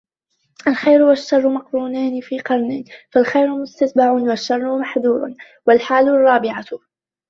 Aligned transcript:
الْخَيْرُ 0.67 1.01
وَالشَّرُّ 1.03 1.49
مَقْرُونَانِ 1.49 2.21
فِي 2.21 2.39
قَرْنٍ 2.39 2.83
فَالْخَيْرُ 3.11 3.47
مُسْتَتْبَعٌ 3.55 4.11
وَالشَّرُّ 4.11 4.79
مَحْذُورُ 4.79 5.33
وَالْحَالُ 5.67 6.07
الرَّابِعَةُ 6.09 6.65